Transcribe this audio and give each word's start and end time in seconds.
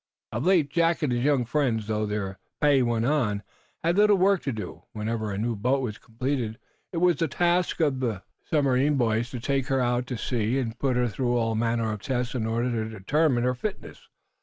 Of 0.31 0.47
late 0.47 0.71
Jack 0.71 1.03
and 1.03 1.13
his 1.13 1.23
young 1.23 1.45
friends, 1.45 1.85
though 1.85 2.07
their 2.07 2.39
pay 2.59 2.81
went 2.81 3.05
on, 3.05 3.43
had 3.83 3.97
little 3.99 4.15
work 4.17 4.41
to 4.41 4.51
do. 4.51 4.81
Whenever 4.93 5.29
a 5.31 5.37
new 5.37 5.55
boat 5.55 5.83
was 5.83 5.99
completed 5.99 6.57
it 6.91 6.97
was 6.97 7.17
the 7.17 7.27
task 7.27 7.79
of 7.81 7.99
the 7.99 8.23
submarine 8.43 8.95
boys 8.95 9.29
to 9.29 9.39
take 9.39 9.67
her 9.67 9.79
out 9.79 10.07
to 10.07 10.17
sea 10.17 10.57
and 10.57 10.79
put 10.79 10.95
her 10.95 11.07
through 11.07 11.37
all 11.37 11.53
manner 11.53 11.91
of 11.91 12.01
tests 12.01 12.33
in 12.33 12.47
order 12.47 12.71
to 12.71 12.89
determine 12.89 13.43
her 13.43 13.53
fitness. 13.53 14.07